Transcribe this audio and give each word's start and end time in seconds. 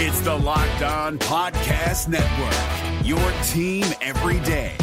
It's 0.00 0.20
the 0.20 0.32
Locked 0.32 0.82
On 0.82 1.18
Podcast 1.18 2.06
Network, 2.06 3.04
your 3.04 3.18
team 3.48 3.84
every 4.00 4.38
day. 4.46 4.76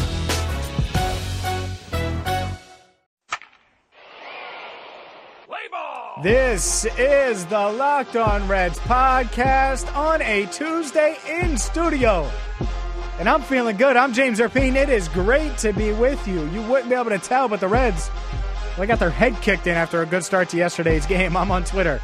This 6.22 6.83
is 6.98 7.46
the 7.46 7.58
Locked 7.58 8.18
On 8.18 8.46
Reds 8.50 8.78
podcast 8.80 9.96
on 9.96 10.21
a 10.21 10.48
Tuesday 10.48 11.18
in 11.29 11.57
studio. 11.57 12.29
And 13.18 13.29
I'm 13.29 13.41
feeling 13.41 13.77
good. 13.77 13.95
I'm 13.95 14.11
James 14.11 14.39
Rapien. 14.39 14.75
It 14.75 14.89
is 14.89 15.07
great 15.07 15.57
to 15.59 15.71
be 15.71 15.93
with 15.93 16.27
you. 16.27 16.45
You 16.50 16.61
wouldn't 16.63 16.89
be 16.89 16.95
able 16.95 17.11
to 17.11 17.20
tell, 17.20 17.47
but 17.47 17.61
the 17.61 17.70
Reds, 17.70 18.11
they 18.77 18.86
got 18.86 19.00
their 19.00 19.11
head 19.11 19.41
kicked 19.41 19.66
in 19.66 19.75
after 19.75 20.02
a 20.02 20.05
good 20.05 20.25
start 20.25 20.50
to 20.50 20.57
yesterday's 20.57 21.05
game. 21.05 21.38
I'm 21.38 21.52
on 21.52 21.63
Twitter 21.63 22.02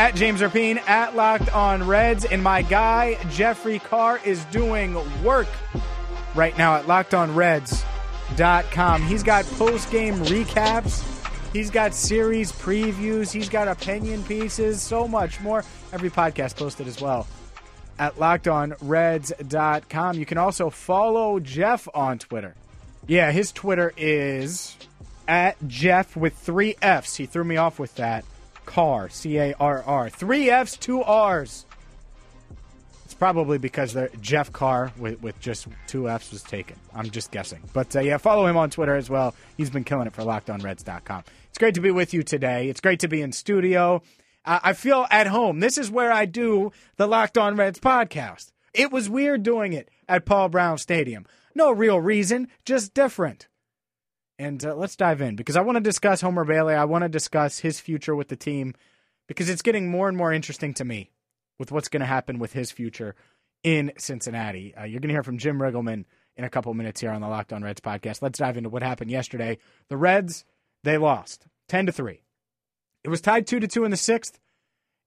at 0.00 0.14
James 0.14 0.40
Rapien, 0.40 0.78
at 0.88 1.14
Locked 1.14 1.52
On 1.52 1.86
Reds. 1.86 2.24
And 2.24 2.42
my 2.42 2.62
guy, 2.62 3.18
Jeffrey 3.28 3.78
Carr, 3.78 4.18
is 4.24 4.42
doing 4.46 4.96
work 5.22 5.48
right 6.34 6.56
now 6.56 6.76
at 6.76 6.86
LockedOnReds.com. 6.86 9.02
He's 9.02 9.22
got 9.22 9.44
post 9.44 9.90
game 9.90 10.14
recaps. 10.24 11.04
He's 11.52 11.70
got 11.70 11.92
series 11.92 12.50
previews. 12.50 13.30
He's 13.30 13.50
got 13.50 13.68
opinion 13.68 14.24
pieces, 14.24 14.80
so 14.80 15.06
much 15.06 15.38
more. 15.42 15.66
Every 15.92 16.08
podcast 16.08 16.56
posted 16.56 16.86
as 16.86 17.02
well 17.02 17.26
at 17.98 18.16
lockedonreds.com. 18.16 20.18
You 20.18 20.24
can 20.24 20.38
also 20.38 20.70
follow 20.70 21.40
Jeff 21.40 21.86
on 21.92 22.18
Twitter. 22.18 22.54
Yeah, 23.06 23.32
his 23.32 23.52
Twitter 23.52 23.92
is 23.98 24.78
at 25.28 25.58
Jeff 25.68 26.16
with 26.16 26.38
three 26.38 26.76
F's. 26.80 27.16
He 27.16 27.26
threw 27.26 27.44
me 27.44 27.58
off 27.58 27.78
with 27.78 27.96
that. 27.96 28.24
Carr, 28.70 29.08
C 29.08 29.36
A 29.38 29.52
R 29.58 29.82
R. 29.84 30.08
Three 30.08 30.48
F's, 30.48 30.76
two 30.76 31.02
R's. 31.02 31.66
It's 33.04 33.14
probably 33.14 33.58
because 33.58 33.96
Jeff 34.20 34.52
Carr 34.52 34.92
with, 34.96 35.20
with 35.20 35.40
just 35.40 35.66
two 35.88 36.08
F's 36.08 36.30
was 36.30 36.44
taken. 36.44 36.76
I'm 36.94 37.10
just 37.10 37.32
guessing. 37.32 37.60
But 37.72 37.96
uh, 37.96 38.00
yeah, 38.00 38.18
follow 38.18 38.46
him 38.46 38.56
on 38.56 38.70
Twitter 38.70 38.94
as 38.94 39.10
well. 39.10 39.34
He's 39.56 39.70
been 39.70 39.82
killing 39.82 40.06
it 40.06 40.12
for 40.12 40.22
lockedonreds.com. 40.22 41.24
It's 41.48 41.58
great 41.58 41.74
to 41.74 41.80
be 41.80 41.90
with 41.90 42.14
you 42.14 42.22
today. 42.22 42.68
It's 42.68 42.80
great 42.80 43.00
to 43.00 43.08
be 43.08 43.20
in 43.20 43.32
studio. 43.32 44.02
Uh, 44.44 44.60
I 44.62 44.72
feel 44.74 45.04
at 45.10 45.26
home. 45.26 45.58
This 45.58 45.76
is 45.76 45.90
where 45.90 46.12
I 46.12 46.24
do 46.24 46.70
the 46.96 47.08
Locked 47.08 47.38
On 47.38 47.56
Reds 47.56 47.80
podcast. 47.80 48.52
It 48.72 48.92
was 48.92 49.10
weird 49.10 49.42
doing 49.42 49.72
it 49.72 49.88
at 50.08 50.24
Paul 50.24 50.48
Brown 50.48 50.78
Stadium. 50.78 51.26
No 51.56 51.72
real 51.72 52.00
reason, 52.00 52.46
just 52.64 52.94
different. 52.94 53.48
And 54.40 54.64
uh, 54.64 54.74
let's 54.74 54.96
dive 54.96 55.20
in 55.20 55.36
because 55.36 55.56
I 55.56 55.60
want 55.60 55.76
to 55.76 55.82
discuss 55.82 56.22
Homer 56.22 56.46
Bailey. 56.46 56.74
I 56.74 56.84
want 56.84 57.02
to 57.02 57.10
discuss 57.10 57.58
his 57.58 57.78
future 57.78 58.16
with 58.16 58.28
the 58.28 58.36
team 58.36 58.74
because 59.28 59.50
it's 59.50 59.60
getting 59.60 59.90
more 59.90 60.08
and 60.08 60.16
more 60.16 60.32
interesting 60.32 60.72
to 60.74 60.84
me 60.84 61.10
with 61.58 61.70
what's 61.70 61.90
going 61.90 62.00
to 62.00 62.06
happen 62.06 62.38
with 62.38 62.54
his 62.54 62.72
future 62.72 63.14
in 63.62 63.92
Cincinnati. 63.98 64.74
Uh, 64.74 64.84
you're 64.84 65.00
going 65.00 65.10
to 65.10 65.14
hear 65.14 65.22
from 65.22 65.36
Jim 65.36 65.58
Riggleman 65.58 66.06
in 66.38 66.44
a 66.44 66.48
couple 66.48 66.72
minutes 66.72 67.02
here 67.02 67.10
on 67.10 67.20
the 67.20 67.28
Locked 67.28 67.52
On 67.52 67.62
Reds 67.62 67.82
podcast. 67.82 68.22
Let's 68.22 68.38
dive 68.38 68.56
into 68.56 68.70
what 68.70 68.82
happened 68.82 69.10
yesterday. 69.10 69.58
The 69.90 69.98
Reds, 69.98 70.46
they 70.84 70.96
lost 70.96 71.46
10 71.68 71.84
to 71.84 71.92
3. 71.92 72.22
It 73.04 73.10
was 73.10 73.20
tied 73.20 73.46
2 73.46 73.60
to 73.60 73.68
2 73.68 73.84
in 73.84 73.90
the 73.90 73.98
6th, 73.98 74.38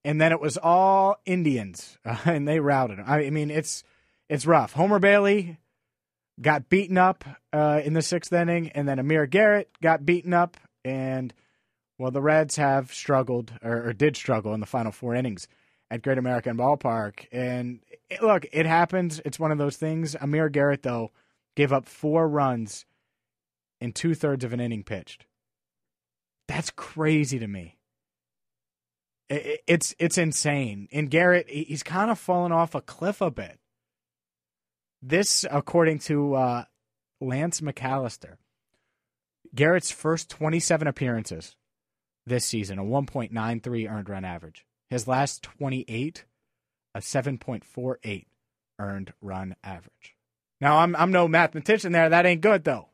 and 0.04 0.20
then 0.20 0.30
it 0.30 0.40
was 0.40 0.56
all 0.56 1.16
Indians, 1.26 1.98
uh, 2.04 2.18
and 2.24 2.46
they 2.46 2.60
routed 2.60 2.98
them. 2.98 3.06
I 3.08 3.30
mean, 3.30 3.50
it's 3.50 3.82
it's 4.28 4.46
rough. 4.46 4.74
Homer 4.74 5.00
Bailey 5.00 5.58
got 6.40 6.68
beaten 6.68 6.98
up 6.98 7.24
uh, 7.52 7.80
in 7.84 7.94
the 7.94 8.02
sixth 8.02 8.32
inning, 8.32 8.70
and 8.70 8.88
then 8.88 8.98
Amir 8.98 9.26
Garrett 9.26 9.70
got 9.80 10.04
beaten 10.04 10.34
up, 10.34 10.56
and 10.84 11.32
well, 11.98 12.10
the 12.10 12.22
Reds 12.22 12.56
have 12.56 12.92
struggled 12.92 13.52
or, 13.62 13.88
or 13.88 13.92
did 13.92 14.16
struggle 14.16 14.52
in 14.54 14.60
the 14.60 14.66
final 14.66 14.92
four 14.92 15.14
innings 15.14 15.46
at 15.90 16.02
Great 16.02 16.18
American 16.18 16.56
Ballpark. 16.56 17.26
And 17.30 17.80
it, 18.10 18.22
look, 18.22 18.46
it 18.52 18.66
happens. 18.66 19.20
It's 19.24 19.38
one 19.38 19.52
of 19.52 19.58
those 19.58 19.76
things. 19.76 20.16
Amir 20.20 20.48
Garrett, 20.48 20.82
though, 20.82 21.12
gave 21.54 21.72
up 21.72 21.86
four 21.86 22.28
runs 22.28 22.84
in 23.80 23.92
two 23.92 24.14
thirds 24.14 24.44
of 24.44 24.52
an 24.52 24.60
inning 24.60 24.82
pitched. 24.82 25.26
That's 26.48 26.70
crazy 26.70 27.38
to 27.38 27.46
me. 27.46 27.78
It, 29.28 29.62
it's 29.66 29.94
it's 29.98 30.18
insane. 30.18 30.88
And 30.92 31.10
Garrett, 31.10 31.48
he's 31.48 31.82
kind 31.82 32.10
of 32.10 32.18
fallen 32.18 32.52
off 32.52 32.74
a 32.74 32.80
cliff 32.80 33.20
a 33.20 33.30
bit. 33.30 33.58
This, 35.06 35.44
according 35.50 35.98
to 36.00 36.34
uh, 36.34 36.64
Lance 37.20 37.60
McAllister, 37.60 38.36
Garrett's 39.54 39.90
first 39.90 40.30
27 40.30 40.88
appearances 40.88 41.56
this 42.24 42.46
season, 42.46 42.78
a 42.78 42.82
1.93 42.84 43.90
earned 43.90 44.08
run 44.08 44.24
average. 44.24 44.64
His 44.88 45.06
last 45.06 45.42
28, 45.42 46.24
a 46.94 47.00
7.48 47.00 48.24
earned 48.78 49.12
run 49.20 49.56
average. 49.62 50.16
Now, 50.58 50.78
I'm 50.78 50.96
I'm 50.96 51.12
no 51.12 51.28
mathematician 51.28 51.92
there. 51.92 52.08
That 52.08 52.24
ain't 52.24 52.40
good 52.40 52.64
though. 52.64 52.88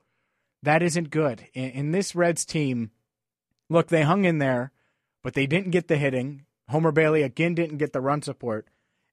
That 0.64 0.82
isn't 0.82 1.10
good. 1.10 1.46
In, 1.54 1.70
in 1.70 1.92
this 1.92 2.16
Reds 2.16 2.44
team, 2.44 2.90
look, 3.68 3.86
they 3.86 4.02
hung 4.02 4.24
in 4.24 4.38
there, 4.38 4.72
but 5.22 5.34
they 5.34 5.46
didn't 5.46 5.70
get 5.70 5.86
the 5.86 5.96
hitting. 5.96 6.44
Homer 6.70 6.90
Bailey 6.90 7.22
again 7.22 7.54
didn't 7.54 7.78
get 7.78 7.92
the 7.92 8.00
run 8.00 8.22
support, 8.22 8.66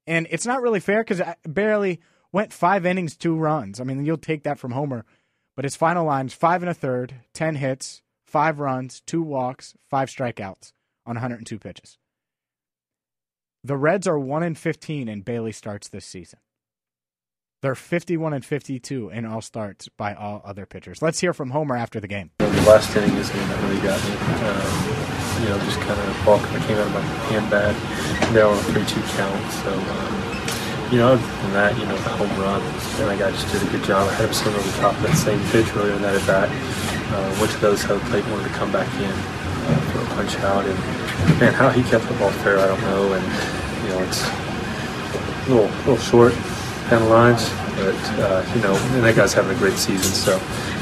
and 0.08 0.26
it's 0.32 0.48
not 0.48 0.64
really 0.64 0.80
fair 0.80 1.04
because 1.04 1.22
Bailey 1.52 2.00
went 2.32 2.54
five 2.54 2.86
innings, 2.86 3.16
two 3.16 3.36
runs. 3.36 3.80
I 3.80 3.84
mean, 3.84 4.06
you'll 4.06 4.18
take 4.18 4.44
that 4.44 4.60
from 4.60 4.72
Homer, 4.72 5.06
but 5.56 5.66
his 5.66 5.76
final 5.76 6.06
lines 6.06 6.34
five 6.34 6.62
and 6.62 6.70
a 6.70 6.74
third, 6.74 7.16
ten 7.34 7.56
hits, 7.56 8.02
five 8.26 8.60
runs, 8.60 9.02
two 9.02 9.22
walks, 9.22 9.74
five 9.90 10.10
strikeouts 10.10 10.72
on 11.06 11.16
102 11.16 11.58
pitches. 11.60 11.98
The 13.64 13.78
Reds 13.78 14.08
are 14.08 14.20
1 14.20 14.44
and 14.44 14.58
15 14.58 15.08
in 15.10 15.22
Bailey 15.22 15.52
starts 15.52 15.90
this 15.90 16.06
season. 16.06 16.40
They're 17.62 17.76
51 17.76 18.34
and 18.34 18.46
52 18.46 19.10
in 19.10 19.26
all 19.26 19.42
starts 19.42 19.90
by 19.90 20.14
all 20.14 20.42
other 20.46 20.66
pitchers. 20.66 21.02
Let's 21.02 21.20
hear 21.20 21.34
from 21.34 21.50
Homer 21.50 21.76
after 21.76 22.00
the 22.00 22.08
game. 22.08 22.30
The 22.38 22.48
last 22.68 22.96
inning 22.96 23.16
is 23.18 23.32
the 23.32 23.38
game 23.38 23.48
that 23.48 23.64
really 23.64 23.82
got 23.82 24.04
me. 24.04 24.14
Um, 24.48 25.44
you 25.44 25.50
know, 25.50 25.60
just 25.66 25.80
kind 25.82 26.00
of 26.00 26.26
ball 26.26 26.40
came 26.40 26.78
out 26.78 26.88
of 26.88 26.94
my 26.94 27.02
hand 27.02 27.50
bad. 27.50 27.76
They're 28.34 28.46
on 28.46 28.58
a 28.58 28.62
3 28.62 28.86
2 28.86 29.02
count. 29.02 29.52
So, 29.52 29.74
um, 29.74 30.27
you 30.92 30.98
know, 30.98 31.14
other 31.14 31.22
than 31.22 31.54
that, 31.54 31.78
you 31.78 31.86
know, 31.86 31.96
the 31.98 32.10
home 32.10 32.30
run, 32.40 32.62
and 32.62 33.10
I 33.10 33.18
got 33.18 33.34
just 33.34 33.52
did 33.52 33.62
a 33.62 33.72
good 33.72 33.84
job. 33.84 34.08
I 34.08 34.14
had 34.14 34.26
him 34.26 34.34
swing 34.34 34.56
over 34.56 34.64
the 34.64 34.78
top 34.78 34.96
of 34.96 35.02
that 35.04 35.16
same 35.18 35.40
pitch 35.52 35.68
earlier 35.76 35.94
in 35.94 36.02
that 36.02 36.16
at 36.16 36.28
bat. 36.28 36.50
Uh, 37.14 37.38
went 37.40 37.52
to 37.52 37.58
the 37.60 37.72
other 37.72 38.00
plate, 38.10 38.26
wanted 38.28 38.48
to 38.48 38.56
come 38.56 38.72
back 38.72 38.88
in 38.96 39.12
uh, 39.12 39.80
for 39.92 40.00
a 40.00 40.06
punch 40.16 40.36
out. 40.40 40.66
And, 40.66 41.40
man, 41.40 41.54
how 41.54 41.70
he 41.70 41.84
kept 41.84 42.08
the 42.08 42.14
ball 42.16 42.32
fair, 42.32 42.60
I 42.60 42.68
don't 42.68 42.82
know. 42.82 43.14
And, 43.14 43.24
you 43.84 43.90
know, 43.90 44.04
it's 44.04 44.24
a 45.48 45.50
little, 45.50 45.70
little 45.86 45.98
short 45.98 46.34
the 46.90 47.00
lines. 47.00 47.50
But, 47.76 48.20
uh, 48.20 48.46
you 48.56 48.62
know, 48.62 48.76
and 48.96 49.04
that 49.04 49.16
guy's 49.16 49.34
having 49.34 49.56
a 49.56 49.60
great 49.60 49.78
season. 49.78 50.12
So, 50.14 50.34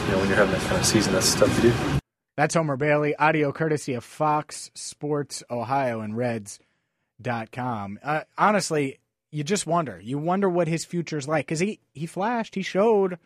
you 0.05 0.11
know, 0.11 0.19
when 0.19 0.27
you're 0.27 0.37
having 0.37 0.53
that 0.53 0.61
kind 0.61 0.77
of 0.77 0.85
season, 0.85 1.13
that's 1.13 1.33
the 1.33 1.45
stuff 1.45 1.63
you 1.63 1.71
do. 1.71 1.99
That's 2.37 2.53
Homer 2.53 2.77
Bailey, 2.77 3.15
audio 3.15 3.51
courtesy 3.51 3.93
of 3.93 4.03
Fox 4.03 4.69
Sports 4.75 5.43
Ohio 5.49 6.01
and 6.01 6.15
Reds.com. 6.15 7.99
Uh, 8.03 8.21
honestly, 8.37 8.99
you 9.35 9.43
just 9.43 9.67
wonder. 9.67 9.99
You 10.01 10.17
wonder 10.17 10.49
what 10.49 10.69
his 10.69 10.85
future's 10.85 11.27
like 11.27 11.45
because 11.45 11.59
he, 11.59 11.81
he 11.93 12.05
flashed, 12.05 12.55
he 12.55 12.61
showed, 12.61 13.19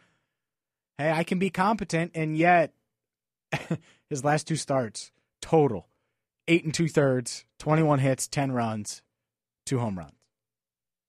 hey, 0.97 1.11
I 1.11 1.23
can 1.23 1.37
be 1.37 1.51
competent, 1.51 2.11
and 2.15 2.35
yet 2.35 2.73
his 4.09 4.23
last 4.23 4.47
two 4.47 4.55
starts 4.55 5.11
total 5.39 5.87
eight 6.47 6.65
and 6.65 6.73
two 6.73 6.87
thirds, 6.87 7.45
21 7.59 7.99
hits, 7.99 8.27
10 8.27 8.51
runs, 8.51 9.03
two 9.67 9.77
home 9.77 9.99
runs. 9.99 10.15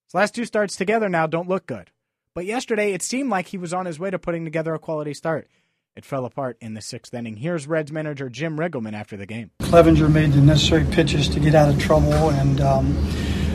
His 0.07 0.13
last 0.13 0.35
two 0.35 0.45
starts 0.45 0.75
together 0.75 1.09
now 1.09 1.25
don't 1.25 1.49
look 1.49 1.65
good. 1.65 1.89
But 2.35 2.45
yesterday, 2.45 2.93
it 2.93 3.01
seemed 3.01 3.31
like 3.31 3.47
he 3.47 3.57
was 3.57 3.73
on 3.73 3.87
his 3.87 3.99
way 3.99 4.11
to 4.11 4.19
putting 4.19 4.45
together 4.45 4.75
a 4.75 4.79
quality 4.79 5.15
start. 5.15 5.49
It 5.95 6.05
fell 6.05 6.25
apart 6.25 6.57
in 6.61 6.75
the 6.75 6.81
sixth 6.81 7.13
inning. 7.13 7.37
Here's 7.37 7.67
Reds 7.67 7.91
manager 7.91 8.29
Jim 8.29 8.55
Riggleman 8.55 8.93
after 8.93 9.17
the 9.17 9.25
game. 9.25 9.49
Clevinger 9.61 10.11
made 10.11 10.33
the 10.33 10.41
necessary 10.41 10.85
pitches 10.85 11.27
to 11.29 11.39
get 11.39 11.55
out 11.55 11.69
of 11.69 11.79
trouble, 11.79 12.29
and 12.29 12.61
um, 12.61 12.95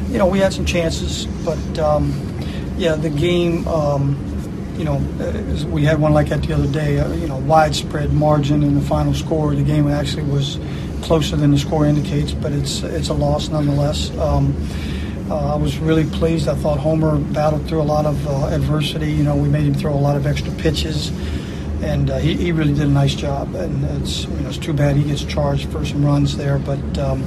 you 0.09 0.19
know 0.19 0.27
we 0.27 0.39
had 0.39 0.53
some 0.53 0.65
chances, 0.65 1.27
but 1.45 1.79
um, 1.79 2.13
yeah, 2.77 2.95
the 2.95 3.11
game. 3.11 3.67
Um, 3.69 4.23
you 4.77 4.85
know, 4.85 4.97
we 5.71 5.85
had 5.85 5.99
one 5.99 6.13
like 6.13 6.29
that 6.29 6.43
the 6.43 6.53
other 6.53 6.71
day. 6.71 6.99
Uh, 6.99 7.11
you 7.15 7.27
know, 7.27 7.39
widespread 7.39 8.13
margin 8.13 8.63
in 8.63 8.75
the 8.75 8.83
final 8.83 9.15
score. 9.15 9.55
The 9.55 9.63
game 9.63 9.89
actually 9.89 10.25
was 10.25 10.59
closer 11.03 11.35
than 11.37 11.51
the 11.51 11.59
score 11.59 11.87
indicates, 11.87 12.33
but 12.33 12.53
it's 12.53 12.83
it's 12.83 13.09
a 13.09 13.15
loss 13.15 13.49
nonetheless. 13.49 14.11
Um, 14.19 14.55
uh, 15.31 15.55
I 15.55 15.57
was 15.57 15.79
really 15.79 16.05
pleased. 16.05 16.49
I 16.49 16.55
thought 16.55 16.79
Homer 16.79 17.19
battled 17.19 17.67
through 17.69 17.81
a 17.81 17.85
lot 17.85 18.07
of 18.07 18.27
uh, 18.29 18.47
adversity. 18.49 19.11
You 19.11 19.25
know, 19.25 19.35
we 19.35 19.49
made 19.49 19.65
him 19.65 19.75
throw 19.75 19.93
a 19.93 19.97
lot 19.97 20.17
of 20.17 20.27
extra 20.27 20.53
pitches, 20.53 21.09
and 21.83 22.11
uh, 22.11 22.19
he, 22.19 22.35
he 22.35 22.53
really 22.53 22.75
did 22.75 22.87
a 22.87 22.91
nice 22.91 23.15
job. 23.15 23.55
And 23.55 23.85
it's 24.03 24.25
you 24.25 24.37
know 24.41 24.49
it's 24.49 24.59
too 24.59 24.73
bad 24.73 24.97
he 24.97 25.05
gets 25.05 25.25
charged 25.25 25.71
for 25.71 25.85
some 25.85 26.05
runs 26.05 26.37
there, 26.37 26.59
but 26.59 26.99
um, 26.99 27.23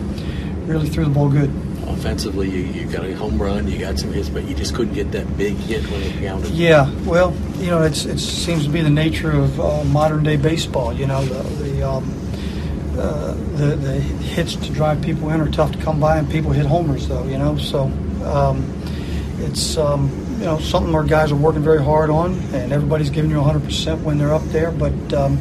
really 0.65 0.87
threw 0.87 1.03
the 1.03 1.09
ball 1.09 1.29
good. 1.29 1.51
Offensively, 1.89 2.49
you, 2.49 2.63
you 2.63 2.85
got 2.85 3.05
a 3.05 3.13
home 3.15 3.41
run, 3.41 3.67
you 3.67 3.77
got 3.77 3.99
some 3.99 4.13
hits, 4.13 4.29
but 4.29 4.45
you 4.45 4.55
just 4.55 4.73
couldn't 4.75 4.93
get 4.93 5.11
that 5.11 5.37
big 5.37 5.55
hit 5.55 5.83
when 5.91 6.01
it 6.01 6.13
counted. 6.19 6.51
Yeah, 6.51 6.89
well, 7.05 7.35
you 7.57 7.67
know, 7.67 7.81
it 7.81 7.93
seems 7.95 8.65
to 8.65 8.69
be 8.69 8.81
the 8.81 8.89
nature 8.89 9.31
of 9.31 9.59
uh, 9.59 9.83
modern 9.85 10.23
day 10.23 10.37
baseball. 10.37 10.93
You 10.93 11.07
know, 11.07 11.23
the, 11.25 11.43
the 11.63 11.89
um, 11.89 12.19
uh, 12.97 13.33
the, 13.55 13.75
the 13.75 13.93
hits 13.93 14.55
to 14.55 14.71
drive 14.71 15.01
people 15.01 15.29
in 15.29 15.41
are 15.41 15.49
tough 15.49 15.71
to 15.71 15.77
come 15.79 15.99
by, 15.99 16.17
and 16.17 16.29
people 16.29 16.51
hit 16.51 16.65
homers 16.65 17.07
though, 17.07 17.25
you 17.25 17.37
know. 17.37 17.57
So, 17.57 17.83
um, 18.23 18.81
it's 19.39 19.77
um, 19.77 20.09
you 20.39 20.45
know 20.45 20.59
something 20.59 20.93
our 20.93 21.03
guys 21.03 21.31
are 21.31 21.35
working 21.35 21.63
very 21.63 21.83
hard 21.83 22.09
on, 22.09 22.33
and 22.53 22.71
everybody's 22.71 23.09
giving 23.09 23.31
you 23.31 23.37
100% 23.37 24.01
when 24.03 24.17
they're 24.17 24.33
up 24.33 24.43
there. 24.45 24.71
But 24.71 25.13
um, 25.13 25.37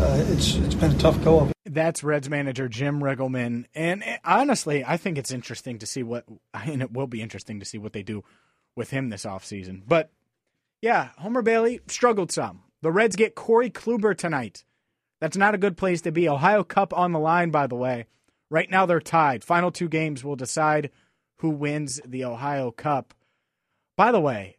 uh, 0.00 0.24
it's 0.28 0.56
it's 0.56 0.74
been 0.74 0.92
a 0.92 0.98
tough 0.98 1.22
go 1.24 1.40
of 1.40 1.50
it. 1.50 1.56
That's 1.72 2.04
Reds 2.04 2.28
manager 2.28 2.68
Jim 2.68 3.00
Riggleman, 3.00 3.64
and 3.74 4.02
eh, 4.02 4.18
honestly, 4.24 4.84
I 4.84 4.98
think 4.98 5.16
it's 5.16 5.32
interesting 5.32 5.78
to 5.78 5.86
see 5.86 6.02
what, 6.02 6.26
and 6.54 6.82
it 6.82 6.92
will 6.92 7.06
be 7.06 7.22
interesting 7.22 7.60
to 7.60 7.66
see 7.66 7.78
what 7.78 7.94
they 7.94 8.02
do 8.02 8.22
with 8.76 8.90
him 8.90 9.08
this 9.08 9.24
offseason. 9.24 9.82
But 9.86 10.10
yeah, 10.82 11.10
Homer 11.18 11.42
Bailey 11.42 11.80
struggled 11.86 12.30
some. 12.30 12.64
The 12.82 12.92
Reds 12.92 13.16
get 13.16 13.34
Corey 13.34 13.70
Kluber 13.70 14.16
tonight. 14.16 14.64
That's 15.20 15.36
not 15.36 15.54
a 15.54 15.58
good 15.58 15.76
place 15.76 16.02
to 16.02 16.12
be. 16.12 16.28
Ohio 16.28 16.62
Cup 16.62 16.92
on 16.92 17.12
the 17.12 17.18
line, 17.18 17.50
by 17.50 17.66
the 17.66 17.76
way. 17.76 18.06
Right 18.50 18.68
now 18.68 18.84
they're 18.84 19.00
tied. 19.00 19.42
Final 19.42 19.70
two 19.70 19.88
games 19.88 20.22
will 20.22 20.36
decide 20.36 20.90
who 21.38 21.48
wins 21.48 22.00
the 22.04 22.24
Ohio 22.24 22.70
Cup. 22.70 23.14
By 23.96 24.12
the 24.12 24.20
way, 24.20 24.58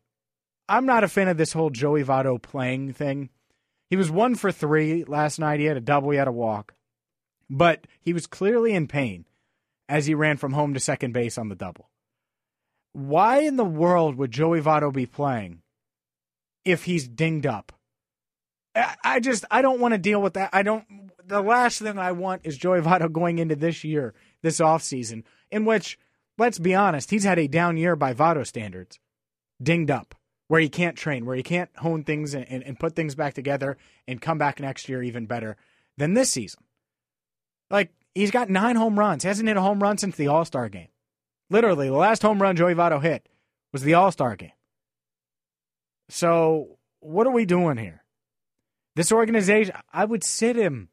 I'm 0.67 0.85
not 0.87 1.03
a 1.03 1.07
fan 1.07 1.27
of 1.27 1.37
this 1.37 1.53
whole 1.53 1.69
Joey 1.69 2.03
Votto 2.03 2.41
playing 2.41 2.93
thing. 2.93 3.29
He 3.89 3.97
was 3.97 4.09
one 4.09 4.33
for 4.33 4.51
three 4.51 5.03
last 5.03 5.37
night. 5.37 5.59
He 5.59 5.67
had 5.67 5.77
a 5.77 5.81
double, 5.81 6.09
he 6.09 6.17
had 6.17 6.27
a 6.27 6.31
walk. 6.31 6.73
But 7.53 7.85
he 8.01 8.13
was 8.13 8.25
clearly 8.25 8.73
in 8.73 8.87
pain 8.87 9.25
as 9.87 10.07
he 10.07 10.15
ran 10.15 10.37
from 10.37 10.53
home 10.53 10.73
to 10.73 10.79
second 10.79 11.13
base 11.13 11.37
on 11.37 11.49
the 11.49 11.55
double. 11.55 11.91
Why 12.93 13.41
in 13.41 13.57
the 13.57 13.63
world 13.63 14.15
would 14.15 14.31
Joey 14.31 14.59
Votto 14.59 14.91
be 14.91 15.05
playing 15.05 15.61
if 16.65 16.85
he's 16.85 17.07
dinged 17.07 17.45
up? 17.45 17.71
I 19.03 19.19
just 19.19 19.45
I 19.51 19.61
don't 19.61 19.79
want 19.79 19.93
to 19.93 19.99
deal 19.99 20.19
with 20.19 20.33
that. 20.33 20.49
I 20.51 20.63
don't 20.63 21.11
the 21.23 21.43
last 21.43 21.77
thing 21.77 21.99
I 21.99 22.11
want 22.11 22.41
is 22.43 22.57
Joey 22.57 22.81
Votto 22.81 23.11
going 23.11 23.37
into 23.37 23.55
this 23.55 23.83
year, 23.83 24.15
this 24.41 24.59
offseason, 24.59 25.23
in 25.51 25.63
which, 25.63 25.99
let's 26.39 26.57
be 26.57 26.73
honest, 26.73 27.11
he's 27.11 27.23
had 27.23 27.37
a 27.37 27.47
down 27.47 27.77
year 27.77 27.95
by 27.95 28.15
Votto 28.15 28.47
standards. 28.47 28.99
Dinged 29.61 29.91
up, 29.91 30.15
where 30.47 30.59
he 30.59 30.69
can't 30.69 30.97
train, 30.97 31.27
where 31.27 31.35
he 31.35 31.43
can't 31.43 31.69
hone 31.77 32.03
things 32.03 32.33
and, 32.33 32.49
and, 32.49 32.63
and 32.63 32.79
put 32.79 32.95
things 32.95 33.13
back 33.13 33.35
together 33.35 33.77
and 34.07 34.19
come 34.19 34.39
back 34.39 34.59
next 34.59 34.89
year 34.89 35.03
even 35.03 35.27
better 35.27 35.55
than 35.97 36.15
this 36.15 36.31
season. 36.31 36.63
Like, 37.73 37.91
he's 38.13 38.29
got 38.29 38.51
nine 38.51 38.75
home 38.75 38.99
runs. 38.99 39.23
He 39.23 39.27
hasn't 39.27 39.47
hit 39.47 39.57
a 39.57 39.61
home 39.61 39.81
run 39.81 39.97
since 39.97 40.15
the 40.15 40.27
All 40.27 40.45
Star 40.45 40.69
game. 40.69 40.89
Literally, 41.49 41.87
the 41.87 41.95
last 41.95 42.21
home 42.21 42.39
run 42.39 42.55
Joey 42.55 42.75
Votto 42.75 43.01
hit 43.01 43.27
was 43.73 43.81
the 43.81 43.95
All 43.95 44.11
Star 44.11 44.35
game. 44.35 44.51
So, 46.07 46.77
what 46.99 47.25
are 47.25 47.31
we 47.31 47.45
doing 47.45 47.77
here? 47.77 48.03
This 48.95 49.11
organization, 49.11 49.75
I 49.91 50.05
would 50.05 50.23
sit 50.23 50.55
him. 50.55 50.89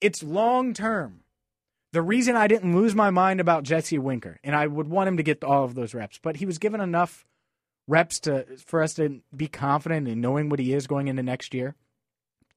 It's 0.00 0.22
long 0.22 0.72
term. 0.72 1.24
The 1.92 2.00
reason 2.00 2.36
I 2.36 2.46
didn't 2.46 2.74
lose 2.74 2.94
my 2.94 3.10
mind 3.10 3.38
about 3.38 3.64
Jesse 3.64 3.98
Winker, 3.98 4.40
and 4.42 4.56
I 4.56 4.66
would 4.66 4.88
want 4.88 5.08
him 5.08 5.18
to 5.18 5.22
get 5.22 5.44
all 5.44 5.64
of 5.64 5.74
those 5.74 5.92
reps, 5.92 6.18
but 6.22 6.36
he 6.36 6.46
was 6.46 6.58
given 6.58 6.80
enough 6.80 7.26
reps 7.86 8.18
to 8.20 8.46
for 8.64 8.82
us 8.82 8.94
to 8.94 9.20
be 9.36 9.46
confident 9.46 10.08
in 10.08 10.22
knowing 10.22 10.48
what 10.48 10.58
he 10.58 10.72
is 10.72 10.86
going 10.86 11.08
into 11.08 11.22
next 11.22 11.52
year, 11.52 11.74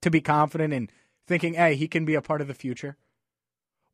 to 0.01 0.09
be 0.09 0.21
confident 0.21 0.73
in 0.73 0.89
thinking, 1.27 1.55
hey, 1.55 1.75
he 1.75 1.89
can 1.89 2.05
be 2.05 2.15
a 2.15 2.21
part 2.21 2.39
of 2.39 2.47
the 2.47 2.53
future. 2.53 2.95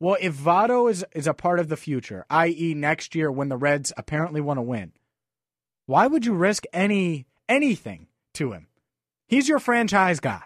Well, 0.00 0.16
if 0.20 0.34
Votto 0.36 0.90
is, 0.90 1.04
is 1.12 1.26
a 1.26 1.34
part 1.34 1.58
of 1.58 1.68
the 1.68 1.76
future, 1.76 2.24
i.e., 2.30 2.74
next 2.74 3.14
year 3.14 3.32
when 3.32 3.48
the 3.48 3.56
Reds 3.56 3.92
apparently 3.96 4.40
want 4.40 4.58
to 4.58 4.62
win, 4.62 4.92
why 5.86 6.06
would 6.06 6.24
you 6.24 6.34
risk 6.34 6.64
any 6.72 7.26
anything 7.48 8.06
to 8.34 8.52
him? 8.52 8.68
He's 9.26 9.48
your 9.48 9.58
franchise 9.58 10.20
guy. 10.20 10.42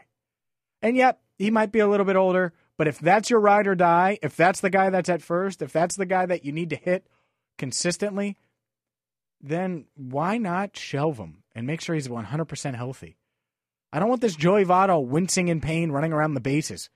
And 0.81 0.97
yet, 0.97 1.21
he 1.39 1.51
might 1.51 1.73
be 1.73 1.81
a 1.81 1.87
little 1.87 2.07
bit 2.07 2.17
older, 2.17 2.53
but 2.79 2.89
if 2.89 2.99
that's 2.99 3.29
your 3.29 3.41
ride 3.41 3.67
or 3.67 3.75
die, 3.75 4.19
if 4.23 4.37
that's 4.37 4.61
the 4.61 4.71
guy 4.71 4.91
that's 4.91 5.09
at 5.09 5.23
first, 5.23 5.63
if 5.63 5.73
that's 5.73 5.97
the 5.97 6.07
guy 6.07 6.27
that 6.27 6.45
you 6.45 6.53
need 6.53 6.71
to 6.71 6.77
hit 6.77 7.07
consistently, 7.59 8.37
then 9.41 9.87
why 9.95 10.39
not 10.39 10.77
shelve 10.77 11.19
him 11.19 11.43
and 11.55 11.67
make 11.67 11.81
sure 11.81 11.95
he's 11.95 12.09
100% 12.09 12.75
healthy? 12.75 13.19
I 13.93 13.99
don't 13.99 14.09
want 14.09 14.23
this 14.23 14.37
Joey 14.37 14.65
Votto 14.65 15.05
wincing 15.05 15.49
in 15.49 15.61
pain 15.61 15.91
running 15.91 16.13
around 16.13 16.35
the 16.35 16.41
bases. 16.41 16.89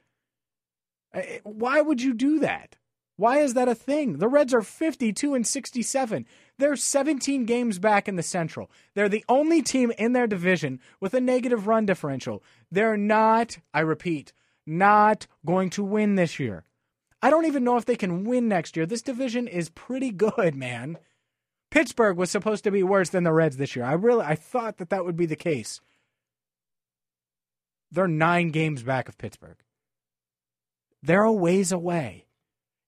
Uh, 1.17 1.21
eh, 1.21 1.39
why 1.45 1.81
would 1.81 2.03
you 2.03 2.15
do 2.15 2.39
that? 2.41 2.77
Why 3.17 3.39
is 3.39 3.55
that 3.55 3.69
a 3.69 3.75
thing? 3.75 4.19
The 4.19 4.29
Reds 4.29 4.53
are 4.53 4.61
52 4.61 5.35
and 5.35 5.47
67. 5.47 6.27
They're 6.59 6.77
17 6.77 7.47
games 7.47 7.79
back 7.79 8.09
in 8.09 8.17
the 8.17 8.23
Central. 8.23 8.71
They're 8.95 9.09
the 9.09 9.25
only 9.29 9.63
team 9.63 9.91
in 9.99 10.13
their 10.13 10.27
division 10.27 10.81
with 11.01 11.15
a 11.15 11.21
negative 11.21 11.67
run 11.67 11.87
differential. 11.87 12.43
They're 12.71 12.99
not, 12.99 13.57
I 13.73 13.81
repeat, 13.81 14.35
not 14.67 15.27
going 15.47 15.71
to 15.71 15.83
win 15.83 16.17
this 16.17 16.39
year. 16.39 16.65
I 17.23 17.31
don't 17.31 17.47
even 17.47 17.65
know 17.65 17.79
if 17.79 17.87
they 17.87 17.97
can 17.97 18.25
win 18.25 18.49
next 18.49 18.77
year. 18.77 18.85
This 18.85 19.03
division 19.03 19.49
is 19.49 19.71
pretty 19.71 20.11
good, 20.11 20.55
man. 20.55 20.99
Pittsburgh 21.71 22.19
was 22.19 22.31
supposed 22.31 22.65
to 22.65 22.71
be 22.71 22.83
worse 22.83 23.09
than 23.09 23.25
the 23.25 23.33
Reds 23.33 23.57
this 23.57 23.75
year. 23.75 23.85
I 23.85 23.93
really 23.95 24.25
I 24.25 24.35
thought 24.35 24.77
that 24.77 24.91
that 24.91 25.07
would 25.07 25.17
be 25.17 25.27
the 25.27 25.37
case. 25.37 25.81
They're 27.91 28.09
9 28.09 28.51
games 28.51 28.83
back 28.83 29.09
of 29.09 29.17
Pittsburgh. 29.17 29.57
They're 31.07 31.23
a 31.23 31.33
ways 31.33 31.71
away. 31.71 32.27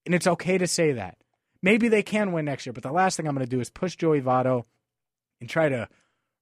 And 0.05 0.13
it's 0.13 0.27
okay 0.27 0.57
to 0.57 0.67
say 0.67 0.91
that. 0.91 1.17
Maybe 1.61 1.87
they 1.87 2.03
can 2.03 2.33
win 2.33 2.45
next 2.45 2.65
year, 2.65 2.73
but 2.73 2.83
the 2.83 2.91
last 2.91 3.15
thing 3.15 3.27
I'm 3.27 3.35
going 3.35 3.45
to 3.45 3.49
do 3.49 3.61
is 3.61 3.69
push 3.69 3.95
Joey 3.95 4.21
Votto 4.21 4.65
and 5.39 5.49
try 5.49 5.69
to 5.69 5.87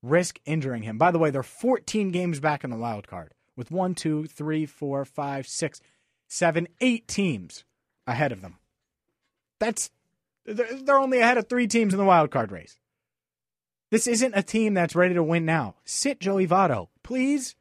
risk 0.02 0.40
injuring 0.46 0.84
him. 0.84 0.98
By 0.98 1.12
the 1.12 1.20
way, 1.20 1.30
they're 1.30 1.44
14 1.44 2.10
games 2.10 2.40
back 2.40 2.64
in 2.64 2.72
the 2.72 2.78
wild 2.78 3.08
card 3.08 3.34
with 3.56 3.70
one, 3.70 3.94
two, 3.94 4.26
three, 4.26 4.66
four, 4.66 5.06
five, 5.06 5.48
six, 5.48 5.80
seven, 6.28 6.68
eight 6.82 7.08
teams 7.08 7.64
ahead 8.08 8.32
of 8.32 8.42
them. 8.42 8.58
That's 9.60 9.92
they're 10.46 11.00
only 11.00 11.20
ahead 11.20 11.38
of 11.38 11.48
three 11.48 11.68
teams 11.68 11.94
in 11.94 12.00
the 12.00 12.06
wild 12.06 12.32
card 12.32 12.52
race. 12.52 12.80
This 13.92 14.08
isn't 14.08 14.34
a 14.36 14.44
team 14.44 14.74
that's 14.74 14.96
ready 14.96 15.14
to 15.14 15.24
win 15.24 15.46
now. 15.46 15.76
Sit 15.86 16.20
Joey 16.20 16.48
Votto, 16.48 16.88
please. 17.04 17.56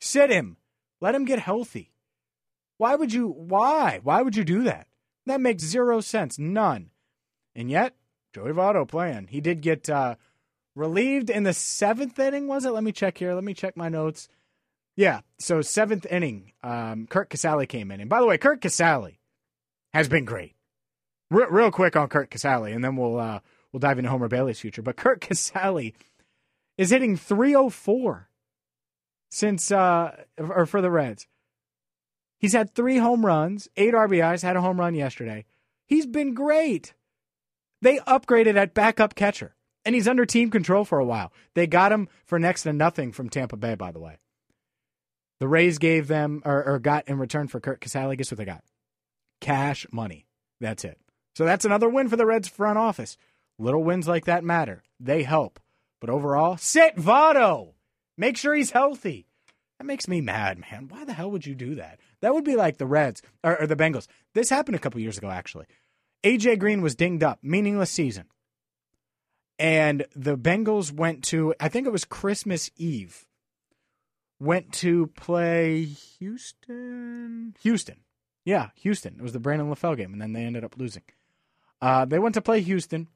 Sit 0.00 0.30
him. 0.30 0.56
Let 1.00 1.14
him 1.14 1.24
get 1.24 1.40
healthy. 1.40 1.92
Why 2.80 2.94
would 2.94 3.12
you? 3.12 3.28
Why? 3.28 4.00
Why 4.02 4.22
would 4.22 4.36
you 4.36 4.42
do 4.42 4.62
that? 4.62 4.86
That 5.26 5.42
makes 5.42 5.62
zero 5.62 6.00
sense. 6.00 6.38
None. 6.38 6.88
And 7.54 7.70
yet, 7.70 7.94
Joey 8.34 8.52
Votto 8.52 8.88
playing. 8.88 9.26
He 9.26 9.42
did 9.42 9.60
get 9.60 9.90
uh, 9.90 10.14
relieved 10.74 11.28
in 11.28 11.42
the 11.42 11.52
seventh 11.52 12.18
inning, 12.18 12.48
was 12.48 12.64
it? 12.64 12.70
Let 12.70 12.82
me 12.82 12.92
check 12.92 13.18
here. 13.18 13.34
Let 13.34 13.44
me 13.44 13.52
check 13.52 13.76
my 13.76 13.90
notes. 13.90 14.30
Yeah, 14.96 15.20
so 15.38 15.60
seventh 15.60 16.06
inning, 16.06 16.52
um, 16.62 17.06
Curt 17.06 17.28
Casali 17.28 17.68
came 17.68 17.90
in. 17.90 18.00
And 18.00 18.08
by 18.08 18.18
the 18.18 18.26
way, 18.26 18.38
Curt 18.38 18.62
Casali 18.62 19.18
has 19.92 20.08
been 20.08 20.24
great. 20.24 20.54
real 21.28 21.70
quick 21.70 21.96
on 21.96 22.08
Curt 22.08 22.30
Casali, 22.30 22.74
and 22.74 22.82
then 22.82 22.96
we'll 22.96 23.18
uh, 23.18 23.40
we'll 23.72 23.80
dive 23.80 23.98
into 23.98 24.10
Homer 24.10 24.28
Bailey's 24.28 24.58
future. 24.58 24.80
But 24.80 24.96
Curt 24.96 25.20
Casali 25.28 25.92
is 26.78 26.88
hitting 26.88 27.18
304 27.18 28.30
since 29.30 29.70
uh, 29.70 30.24
or 30.38 30.64
for 30.64 30.80
the 30.80 30.90
Reds. 30.90 31.26
He's 32.40 32.54
had 32.54 32.74
three 32.74 32.96
home 32.96 33.24
runs, 33.24 33.68
eight 33.76 33.92
RBIs, 33.92 34.42
had 34.42 34.56
a 34.56 34.62
home 34.62 34.80
run 34.80 34.94
yesterday. 34.94 35.44
He's 35.86 36.06
been 36.06 36.32
great. 36.32 36.94
They 37.82 37.98
upgraded 37.98 38.56
at 38.56 38.72
backup 38.72 39.14
catcher, 39.14 39.54
and 39.84 39.94
he's 39.94 40.08
under 40.08 40.24
team 40.24 40.50
control 40.50 40.86
for 40.86 40.98
a 40.98 41.04
while. 41.04 41.32
They 41.54 41.66
got 41.66 41.92
him 41.92 42.08
for 42.24 42.38
next 42.38 42.62
to 42.62 42.72
nothing 42.72 43.12
from 43.12 43.28
Tampa 43.28 43.58
Bay, 43.58 43.74
by 43.74 43.92
the 43.92 44.00
way. 44.00 44.16
The 45.38 45.48
Rays 45.48 45.78
gave 45.78 46.08
them, 46.08 46.40
or, 46.46 46.64
or 46.64 46.78
got 46.78 47.08
in 47.08 47.18
return 47.18 47.46
for 47.46 47.60
Curt 47.60 47.80
Casali, 47.80 48.16
guess 48.16 48.30
what 48.30 48.38
they 48.38 48.44
got? 48.46 48.64
Cash 49.42 49.86
money. 49.92 50.26
That's 50.60 50.84
it. 50.84 50.98
So 51.34 51.44
that's 51.44 51.64
another 51.66 51.88
win 51.88 52.08
for 52.08 52.16
the 52.16 52.26
Reds 52.26 52.48
front 52.48 52.78
office. 52.78 53.18
Little 53.58 53.84
wins 53.84 54.08
like 54.08 54.24
that 54.24 54.44
matter. 54.44 54.82
They 54.98 55.22
help. 55.22 55.60
But 56.00 56.10
overall, 56.10 56.56
sit 56.56 56.96
Votto. 56.96 57.74
Make 58.16 58.38
sure 58.38 58.54
he's 58.54 58.70
healthy. 58.70 59.26
That 59.78 59.84
makes 59.84 60.08
me 60.08 60.20
mad, 60.20 60.58
man. 60.58 60.88
Why 60.88 61.04
the 61.04 61.12
hell 61.12 61.30
would 61.30 61.46
you 61.46 61.54
do 61.54 61.74
that? 61.76 62.00
That 62.22 62.34
would 62.34 62.44
be 62.44 62.56
like 62.56 62.78
the 62.78 62.86
Reds 62.86 63.22
or, 63.42 63.62
or 63.62 63.66
the 63.66 63.76
Bengals. 63.76 64.06
This 64.34 64.50
happened 64.50 64.76
a 64.76 64.80
couple 64.80 65.00
years 65.00 65.18
ago, 65.18 65.30
actually. 65.30 65.66
AJ 66.24 66.58
Green 66.58 66.82
was 66.82 66.94
dinged 66.94 67.22
up, 67.22 67.38
meaningless 67.42 67.90
season. 67.90 68.26
And 69.58 70.06
the 70.14 70.36
Bengals 70.36 70.92
went 70.92 71.22
to, 71.24 71.54
I 71.60 71.68
think 71.68 71.86
it 71.86 71.92
was 71.92 72.04
Christmas 72.04 72.70
Eve, 72.76 73.26
went 74.38 74.72
to 74.74 75.08
play 75.08 75.84
Houston. 75.84 77.54
Houston. 77.62 78.00
Yeah, 78.44 78.68
Houston. 78.76 79.16
It 79.18 79.22
was 79.22 79.34
the 79.34 79.40
Brandon 79.40 79.70
LaFell 79.70 79.96
game, 79.96 80.12
and 80.12 80.20
then 80.20 80.32
they 80.32 80.44
ended 80.44 80.64
up 80.64 80.76
losing. 80.78 81.02
Uh, 81.80 82.06
they 82.06 82.18
went 82.18 82.34
to 82.34 82.42
play 82.42 82.60
Houston, 82.62 83.08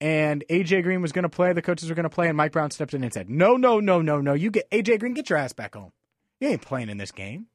and 0.00 0.44
AJ 0.50 0.82
Green 0.82 1.02
was 1.02 1.12
going 1.12 1.22
to 1.22 1.28
play. 1.28 1.52
The 1.52 1.62
coaches 1.62 1.88
were 1.88 1.94
going 1.94 2.04
to 2.04 2.10
play, 2.10 2.28
and 2.28 2.36
Mike 2.36 2.52
Brown 2.52 2.70
stepped 2.70 2.94
in 2.94 3.04
and 3.04 3.12
said, 3.12 3.30
"No, 3.30 3.56
no, 3.56 3.78
no, 3.78 4.02
no, 4.02 4.20
no. 4.20 4.34
You 4.34 4.50
get 4.50 4.70
AJ 4.70 5.00
Green. 5.00 5.14
Get 5.14 5.30
your 5.30 5.38
ass 5.38 5.52
back 5.52 5.74
home. 5.74 5.92
You 6.40 6.48
ain't 6.48 6.62
playing 6.62 6.88
in 6.88 6.98
this 6.98 7.12
game. 7.12 7.46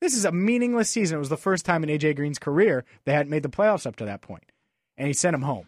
This 0.00 0.14
is 0.14 0.24
a 0.24 0.32
meaningless 0.32 0.88
season. 0.88 1.16
It 1.16 1.20
was 1.20 1.28
the 1.28 1.36
first 1.36 1.64
time 1.64 1.82
in 1.82 1.90
AJ 1.90 2.16
Green's 2.16 2.38
career 2.38 2.84
they 3.04 3.12
hadn't 3.12 3.30
made 3.30 3.42
the 3.42 3.48
playoffs 3.48 3.86
up 3.86 3.96
to 3.96 4.04
that 4.04 4.20
point, 4.22 4.44
and 4.96 5.06
he 5.06 5.12
sent 5.12 5.34
him 5.34 5.42
home 5.42 5.66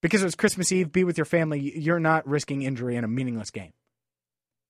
because 0.00 0.22
it 0.22 0.26
was 0.26 0.34
Christmas 0.34 0.72
Eve. 0.72 0.92
Be 0.92 1.04
with 1.04 1.18
your 1.18 1.24
family. 1.24 1.78
You're 1.78 2.00
not 2.00 2.26
risking 2.26 2.62
injury 2.62 2.96
in 2.96 3.04
a 3.04 3.08
meaningless 3.08 3.50
game. 3.50 3.72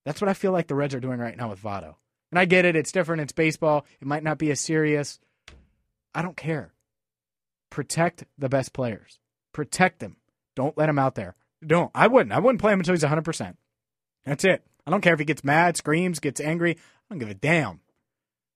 That's 0.04 0.20
what 0.20 0.28
I 0.28 0.34
feel 0.34 0.52
like 0.52 0.66
the 0.66 0.74
Reds 0.74 0.94
are 0.94 1.00
doing 1.00 1.18
right 1.18 1.36
now 1.36 1.50
with 1.50 1.62
Votto. 1.62 1.94
And 2.30 2.38
I 2.38 2.44
get 2.44 2.64
it. 2.64 2.76
It's 2.76 2.92
different. 2.92 3.22
It's 3.22 3.32
baseball. 3.32 3.86
It 4.00 4.06
might 4.06 4.24
not 4.24 4.38
be 4.38 4.50
as 4.50 4.60
serious. 4.60 5.20
I 6.14 6.20
don't 6.20 6.36
care. 6.36 6.72
Protect 7.70 8.24
the 8.36 8.48
best 8.48 8.72
players 8.72 9.18
protect 9.54 10.00
them. 10.00 10.16
Don't 10.54 10.76
let 10.76 10.90
him 10.90 10.98
out 10.98 11.14
there. 11.14 11.34
Don't. 11.66 11.90
I 11.94 12.08
wouldn't. 12.08 12.32
I 12.32 12.40
wouldn't 12.40 12.60
play 12.60 12.74
him 12.74 12.80
until 12.80 12.92
he's 12.92 13.02
100%. 13.02 13.54
That's 14.26 14.44
it. 14.44 14.62
I 14.86 14.90
don't 14.90 15.00
care 15.00 15.14
if 15.14 15.18
he 15.18 15.24
gets 15.24 15.42
mad, 15.42 15.78
screams, 15.78 16.20
gets 16.20 16.40
angry. 16.40 16.72
I 16.72 17.14
don't 17.14 17.18
give 17.18 17.30
a 17.30 17.34
damn. 17.34 17.80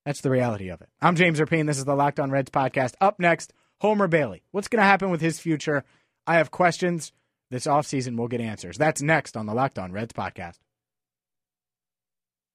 That's 0.09 0.23
the 0.23 0.31
reality 0.31 0.71
of 0.71 0.81
it. 0.81 0.89
I'm 1.03 1.17
James 1.17 1.39
Rapien. 1.39 1.67
This 1.67 1.77
is 1.77 1.85
the 1.85 1.95
Locked 1.95 2.19
On 2.19 2.31
Reds 2.31 2.51
podcast. 2.51 2.95
Up 2.99 3.21
next, 3.21 3.53
Homer 3.83 4.09
Bailey. 4.09 4.43
What's 4.53 4.67
going 4.67 4.81
to 4.81 4.87
happen 4.87 5.11
with 5.11 5.21
his 5.21 5.39
future? 5.39 5.85
I 6.27 6.37
have 6.37 6.51
questions. 6.51 7.13
This 7.51 7.67
offseason, 7.67 8.17
we'll 8.17 8.29
get 8.29 8.41
answers. 8.41 8.79
That's 8.79 9.03
next 9.03 9.37
on 9.37 9.45
the 9.45 9.53
Locked 9.53 9.79
On 9.79 9.93
Reds 9.93 10.15
podcast. 10.15 10.61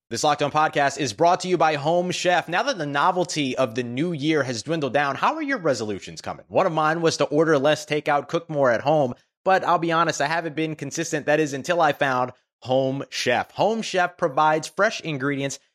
This 0.10 0.24
Locked 0.24 0.41
On 0.41 0.51
podcast 0.51 0.98
is 0.98 1.13
brought 1.13 1.41
to 1.41 1.48
you 1.48 1.55
by 1.55 1.75
Home 1.75 2.10
Chef. 2.10 2.50
Now 2.50 2.63
that 2.63 2.79
the 2.79 2.88
novelty 2.88 3.55
of 3.55 3.75
the 3.75 3.83
new 3.83 4.13
year 4.13 4.41
has 4.41 4.63
dwindled 4.63 4.93
down, 4.93 5.15
how 5.15 5.36
are 5.36 5.43
your 5.43 5.60
resolutions 5.60 6.22
coming? 6.22 6.45
One 6.48 6.65
of 6.65 6.74
mine 6.74 7.01
was 7.01 7.17
to 7.17 7.25
order 7.25 7.60
less 7.60 7.86
takeout, 7.86 8.29
cook 8.29 8.50
more 8.50 8.72
at 8.72 8.81
home, 8.81 9.13
but 9.45 9.63
I'll 9.63 9.77
be 9.77 9.91
honest, 9.91 10.22
I 10.22 10.27
haven't 10.27 10.55
been 10.55 10.75
consistent. 10.75 11.27
That 11.27 11.39
is 11.39 11.53
until 11.53 11.81
I 11.81 11.93
found 11.93 12.31
Home 12.62 13.03
Chef. 13.12 13.51
Home 13.51 13.83
Chef 13.83 14.17
provides 14.17 14.67
fresh 14.67 15.01
ingredients 15.01 15.60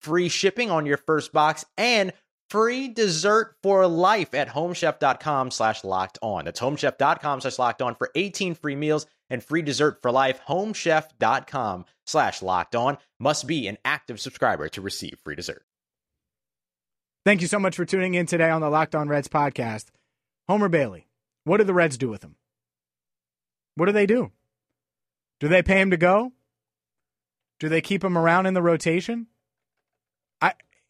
free 0.00 0.28
shipping 0.28 0.70
on 0.70 0.86
your 0.86 0.96
first 0.96 1.32
box 1.32 1.64
and 1.76 2.12
free 2.50 2.88
dessert 2.88 3.54
for 3.62 3.86
life 3.86 4.34
at 4.34 4.48
homechef.com 4.48 5.50
slash 5.50 5.84
locked 5.84 6.18
on. 6.22 6.44
That's 6.44 6.60
homechef.com 6.60 7.40
slash 7.40 7.58
locked 7.58 7.82
on 7.82 7.94
for 7.94 8.10
18 8.14 8.54
free 8.54 8.76
meals 8.76 9.06
and 9.30 9.42
free 9.42 9.62
dessert 9.62 10.00
for 10.02 10.10
life. 10.10 10.40
Homechef.com 10.48 11.84
slash 12.06 12.42
locked 12.42 12.74
on 12.74 12.98
must 13.20 13.46
be 13.46 13.68
an 13.68 13.78
active 13.84 14.20
subscriber 14.20 14.68
to 14.70 14.80
receive 14.80 15.18
free 15.24 15.34
dessert. 15.34 15.64
Thank 17.24 17.42
you 17.42 17.48
so 17.48 17.58
much 17.58 17.76
for 17.76 17.84
tuning 17.84 18.14
in 18.14 18.26
today 18.26 18.48
on 18.48 18.62
the 18.62 18.70
Locked 18.70 18.94
On 18.94 19.08
Reds 19.08 19.28
podcast. 19.28 19.86
Homer 20.48 20.70
Bailey, 20.70 21.06
what 21.44 21.58
do 21.58 21.64
the 21.64 21.74
Reds 21.74 21.98
do 21.98 22.08
with 22.08 22.22
him? 22.22 22.36
What 23.74 23.86
do 23.86 23.92
they 23.92 24.06
do? 24.06 24.32
Do 25.40 25.48
they 25.48 25.62
pay 25.62 25.80
him 25.80 25.90
to 25.90 25.96
go? 25.96 26.32
Do 27.60 27.68
they 27.68 27.80
keep 27.80 28.02
him 28.02 28.16
around 28.16 28.46
in 28.46 28.54
the 28.54 28.62
rotation? 28.62 29.26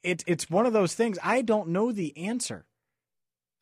It, 0.03 0.25
it's 0.27 0.49
one 0.49 0.67
of 0.67 0.73
those 0.73 0.95
things 0.95 1.19
I 1.23 1.43
don't 1.43 1.69
know 1.69 1.93
the 1.93 2.17
answer. 2.17 2.67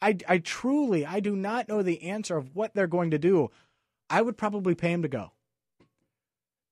I, 0.02 0.16
I 0.28 0.38
truly 0.38 1.06
I 1.06 1.20
do 1.20 1.34
not 1.34 1.68
know 1.68 1.82
the 1.82 2.02
answer 2.02 2.36
of 2.36 2.54
what 2.54 2.74
they're 2.74 2.86
going 2.86 3.12
to 3.12 3.18
do. 3.18 3.50
I 4.10 4.22
would 4.22 4.36
probably 4.36 4.74
pay 4.74 4.92
him 4.92 5.02
to 5.02 5.08
go. 5.08 5.32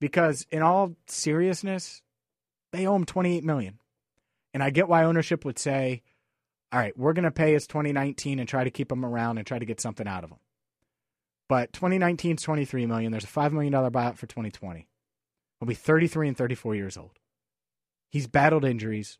Because 0.01 0.47
in 0.51 0.63
all 0.63 0.97
seriousness, 1.07 2.03
they 2.73 2.87
owe 2.87 2.95
him 2.95 3.05
28 3.05 3.43
million. 3.45 3.79
And 4.53 4.63
I 4.63 4.71
get 4.71 4.89
why 4.89 5.05
ownership 5.05 5.45
would 5.45 5.59
say, 5.59 6.03
"All 6.71 6.79
right, 6.79 6.97
we're 6.97 7.13
going 7.13 7.25
to 7.25 7.31
pay 7.31 7.55
his 7.55 7.67
2019 7.67 8.39
and 8.39 8.49
try 8.49 8.65
to 8.65 8.71
keep 8.71 8.93
him 8.93 9.05
around 9.05 9.39
and 9.39 9.47
try 9.47 9.59
to 9.59 9.65
get 9.65 9.81
something 9.81 10.07
out 10.07 10.25
of 10.25 10.31
him." 10.31 10.39
But 11.49 11.73
2019 11.73 12.37
is 12.37 12.43
23 12.43 12.87
million. 12.87 13.13
There's 13.13 13.25
a 13.25 13.29
5 13.29 13.53
million 13.53 13.73
dollar 13.73 13.91
buyout 13.91 14.17
for 14.17 14.27
2020. 14.27 14.89
He'll 15.59 15.67
be 15.67 15.75
33 15.75 16.29
and 16.29 16.37
34 16.37 16.75
years 16.75 16.97
old. 16.97 17.19
He's 18.11 18.27
battled 18.27 18.65
injuries. 18.65 19.19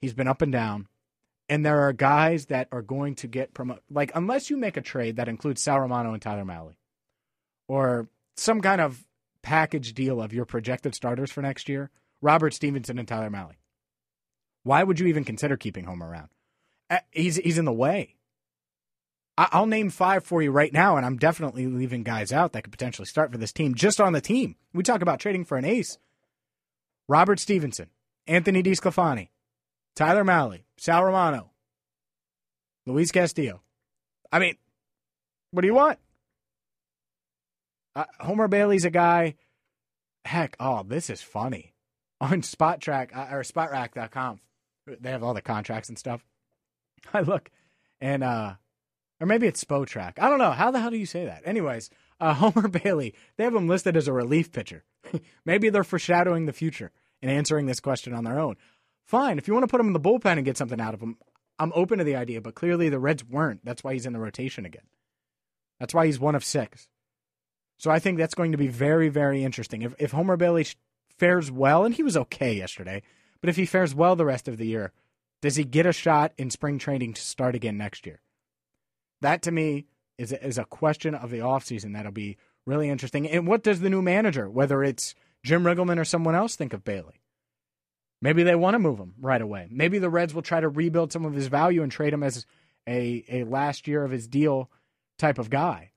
He's 0.00 0.14
been 0.14 0.28
up 0.28 0.42
and 0.42 0.52
down. 0.52 0.86
And 1.48 1.66
there 1.66 1.80
are 1.80 1.92
guys 1.92 2.46
that 2.46 2.68
are 2.70 2.82
going 2.82 3.16
to 3.16 3.26
get 3.26 3.54
promoted. 3.54 3.82
Like, 3.90 4.12
unless 4.14 4.50
you 4.50 4.56
make 4.56 4.76
a 4.76 4.82
trade 4.82 5.16
that 5.16 5.28
includes 5.28 5.60
Sal 5.60 5.80
Romano 5.80 6.12
and 6.12 6.22
Tyler 6.22 6.44
Mahle, 6.44 6.74
or 7.66 8.08
some 8.36 8.60
kind 8.60 8.80
of 8.80 9.04
package 9.42 9.94
deal 9.94 10.22
of 10.22 10.32
your 10.32 10.44
projected 10.44 10.94
starters 10.94 11.30
for 11.30 11.42
next 11.42 11.68
year, 11.68 11.90
Robert 12.22 12.54
Stephenson 12.54 12.98
and 12.98 13.08
Tyler 13.08 13.30
Mahle. 13.30 13.56
Why 14.62 14.84
would 14.84 15.00
you 15.00 15.06
even 15.06 15.24
consider 15.24 15.56
keeping 15.56 15.84
home 15.84 16.02
around? 16.02 16.28
Uh, 16.88 16.98
He's 17.10 17.36
he's 17.36 17.58
in 17.58 17.64
the 17.64 17.72
way. 17.72 18.16
I'll 19.38 19.66
name 19.66 19.88
five 19.88 20.24
for 20.24 20.42
you 20.42 20.50
right 20.50 20.72
now, 20.72 20.96
and 20.98 21.06
I'm 21.06 21.16
definitely 21.16 21.66
leaving 21.66 22.02
guys 22.02 22.30
out 22.30 22.52
that 22.52 22.62
could 22.62 22.72
potentially 22.72 23.06
start 23.06 23.32
for 23.32 23.38
this 23.38 23.54
team 23.54 23.74
just 23.74 23.98
on 23.98 24.12
the 24.12 24.20
team. 24.20 24.56
We 24.74 24.82
talk 24.82 25.00
about 25.00 25.18
trading 25.18 25.46
for 25.46 25.56
an 25.56 25.64
ace. 25.64 25.98
Robert 27.08 27.40
Stephenson, 27.40 27.88
Anthony 28.26 28.62
DiSclafani, 28.62 29.28
Tyler 29.96 30.24
Mahle, 30.24 30.60
Sal 30.76 31.04
Romano, 31.04 31.50
Luis 32.86 33.10
Castillo. 33.10 33.62
I 34.32 34.38
mean, 34.38 34.56
what 35.50 35.62
do 35.62 35.68
you 35.68 35.74
want? 35.74 35.98
Uh, 37.94 38.04
Homer 38.20 38.48
Bailey's 38.48 38.84
a 38.84 38.90
guy. 38.90 39.34
Heck, 40.24 40.56
oh, 40.60 40.84
this 40.84 41.10
is 41.10 41.22
funny. 41.22 41.74
On 42.20 42.42
Spotrac 42.42 43.16
uh, 43.16 43.34
or 43.34 43.42
Spotrac.com, 43.42 44.40
they 45.00 45.10
have 45.10 45.22
all 45.22 45.34
the 45.34 45.40
contracts 45.40 45.88
and 45.88 45.98
stuff. 45.98 46.24
I 47.14 47.20
look, 47.20 47.50
and 48.00 48.22
uh, 48.22 48.54
or 49.20 49.26
maybe 49.26 49.46
it's 49.46 49.62
Spotrac. 49.62 50.18
I 50.18 50.28
don't 50.28 50.38
know. 50.38 50.50
How 50.50 50.70
the 50.70 50.80
hell 50.80 50.90
do 50.90 50.98
you 50.98 51.06
say 51.06 51.24
that? 51.24 51.42
Anyways, 51.44 51.90
uh, 52.20 52.34
Homer 52.34 52.68
Bailey, 52.68 53.14
they 53.36 53.44
have 53.44 53.54
him 53.54 53.68
listed 53.68 53.96
as 53.96 54.08
a 54.08 54.12
relief 54.12 54.52
pitcher. 54.52 54.84
maybe 55.44 55.70
they're 55.70 55.84
foreshadowing 55.84 56.46
the 56.46 56.52
future 56.52 56.92
and 57.22 57.30
answering 57.30 57.66
this 57.66 57.80
question 57.80 58.12
on 58.12 58.24
their 58.24 58.38
own. 58.38 58.56
Fine. 59.10 59.38
If 59.38 59.48
you 59.48 59.54
want 59.54 59.64
to 59.64 59.68
put 59.68 59.80
him 59.80 59.88
in 59.88 59.92
the 59.92 59.98
bullpen 59.98 60.36
and 60.36 60.44
get 60.44 60.56
something 60.56 60.80
out 60.80 60.94
of 60.94 61.00
him, 61.00 61.16
I'm 61.58 61.72
open 61.74 61.98
to 61.98 62.04
the 62.04 62.14
idea, 62.14 62.40
but 62.40 62.54
clearly 62.54 62.88
the 62.88 63.00
Reds 63.00 63.24
weren't. 63.24 63.64
That's 63.64 63.82
why 63.82 63.92
he's 63.92 64.06
in 64.06 64.12
the 64.12 64.20
rotation 64.20 64.64
again. 64.64 64.84
That's 65.80 65.92
why 65.92 66.06
he's 66.06 66.20
one 66.20 66.36
of 66.36 66.44
six. 66.44 66.86
So 67.76 67.90
I 67.90 67.98
think 67.98 68.18
that's 68.18 68.36
going 68.36 68.52
to 68.52 68.58
be 68.58 68.68
very, 68.68 69.08
very 69.08 69.42
interesting. 69.42 69.82
If, 69.82 69.96
if 69.98 70.12
Homer 70.12 70.36
Bailey 70.36 70.64
fares 71.18 71.50
well, 71.50 71.84
and 71.84 71.92
he 71.92 72.04
was 72.04 72.16
okay 72.16 72.54
yesterday, 72.54 73.02
but 73.40 73.50
if 73.50 73.56
he 73.56 73.66
fares 73.66 73.96
well 73.96 74.14
the 74.14 74.24
rest 74.24 74.46
of 74.46 74.58
the 74.58 74.66
year, 74.68 74.92
does 75.42 75.56
he 75.56 75.64
get 75.64 75.86
a 75.86 75.92
shot 75.92 76.32
in 76.38 76.48
spring 76.48 76.78
training 76.78 77.14
to 77.14 77.20
start 77.20 77.56
again 77.56 77.76
next 77.76 78.06
year? 78.06 78.20
That 79.22 79.42
to 79.42 79.50
me 79.50 79.86
is 80.18 80.30
a, 80.30 80.46
is 80.46 80.56
a 80.56 80.64
question 80.64 81.16
of 81.16 81.32
the 81.32 81.40
offseason 81.40 81.94
that'll 81.94 82.12
be 82.12 82.36
really 82.64 82.88
interesting. 82.88 83.28
And 83.28 83.48
what 83.48 83.64
does 83.64 83.80
the 83.80 83.90
new 83.90 84.02
manager, 84.02 84.48
whether 84.48 84.84
it's 84.84 85.16
Jim 85.42 85.64
Riggleman 85.64 85.98
or 85.98 86.04
someone 86.04 86.36
else, 86.36 86.54
think 86.54 86.72
of 86.72 86.84
Bailey? 86.84 87.19
Maybe 88.22 88.42
they 88.42 88.54
want 88.54 88.74
to 88.74 88.78
move 88.78 88.98
him 88.98 89.14
right 89.20 89.40
away. 89.40 89.68
Maybe 89.70 89.98
the 89.98 90.10
Reds 90.10 90.34
will 90.34 90.42
try 90.42 90.60
to 90.60 90.68
rebuild 90.68 91.12
some 91.12 91.24
of 91.24 91.32
his 91.32 91.46
value 91.46 91.82
and 91.82 91.90
trade 91.90 92.12
him 92.12 92.22
as 92.22 92.44
a, 92.86 93.24
a 93.28 93.44
last 93.44 93.88
year 93.88 94.04
of 94.04 94.10
his 94.10 94.28
deal 94.28 94.70
type 95.18 95.38
of 95.38 95.48
guy. 95.48 95.92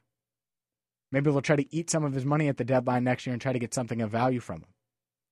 Maybe 1.11 1.29
they'll 1.29 1.41
try 1.41 1.57
to 1.57 1.75
eat 1.75 1.89
some 1.89 2.03
of 2.03 2.13
his 2.13 2.25
money 2.25 2.47
at 2.47 2.57
the 2.57 2.63
deadline 2.63 3.03
next 3.03 3.25
year 3.25 3.33
and 3.33 3.41
try 3.41 3.53
to 3.53 3.59
get 3.59 3.73
something 3.73 4.01
of 4.01 4.09
value 4.09 4.39
from 4.39 4.61
him 4.61 4.69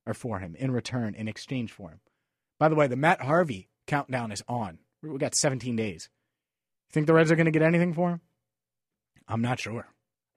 or 0.05 0.13
for 0.13 0.39
him 0.39 0.55
in 0.55 0.71
return, 0.71 1.15
in 1.15 1.27
exchange 1.27 1.71
for 1.71 1.89
him. 1.89 1.99
By 2.59 2.69
the 2.69 2.75
way, 2.75 2.87
the 2.87 2.95
Matt 2.95 3.21
Harvey 3.21 3.69
countdown 3.87 4.31
is 4.31 4.43
on. 4.47 4.79
We 5.01 5.17
got 5.17 5.33
17 5.33 5.75
days. 5.75 6.09
Think 6.91 7.07
the 7.07 7.13
Reds 7.13 7.31
are 7.31 7.35
going 7.35 7.45
to 7.45 7.51
get 7.51 7.61
anything 7.61 7.93
for 7.93 8.11
him? 8.11 8.21
I'm 9.27 9.41
not 9.41 9.59
sure. 9.59 9.87